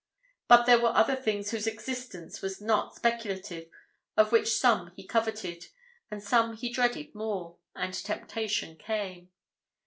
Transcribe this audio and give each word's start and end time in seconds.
But 0.47 0.65
there 0.65 0.79
were 0.79 0.97
other 0.97 1.15
things 1.15 1.51
whose 1.51 1.67
existence 1.67 2.41
was 2.41 2.59
not 2.59 2.95
speculative, 2.95 3.69
of 4.17 4.31
which 4.31 4.55
some 4.57 4.91
he 4.95 5.05
coveted, 5.05 5.67
and 6.09 6.23
some 6.23 6.55
he 6.57 6.71
dreaded 6.73 7.13
more, 7.13 7.57
and 7.75 7.93
temptation 7.93 8.77
came. 8.77 9.29